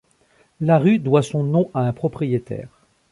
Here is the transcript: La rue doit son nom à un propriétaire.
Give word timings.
La 0.61 0.79
rue 0.79 0.97
doit 0.97 1.21
son 1.21 1.43
nom 1.43 1.69
à 1.75 1.81
un 1.81 1.93
propriétaire. 1.93 2.69